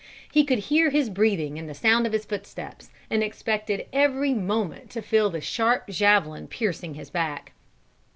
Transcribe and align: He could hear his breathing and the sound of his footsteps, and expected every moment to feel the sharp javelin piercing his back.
He 0.31 0.43
could 0.43 0.57
hear 0.57 0.89
his 0.89 1.11
breathing 1.11 1.59
and 1.59 1.69
the 1.69 1.75
sound 1.75 2.07
of 2.07 2.11
his 2.13 2.25
footsteps, 2.25 2.89
and 3.11 3.21
expected 3.21 3.85
every 3.93 4.33
moment 4.33 4.89
to 4.89 5.01
feel 5.03 5.29
the 5.29 5.41
sharp 5.41 5.89
javelin 5.89 6.47
piercing 6.47 6.95
his 6.95 7.11
back. 7.11 7.51